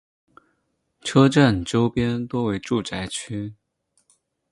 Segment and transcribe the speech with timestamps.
[1.01, 3.53] 车站周边多为住宅区。